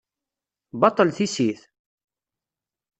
[0.79, 1.61] Baṭel tissit?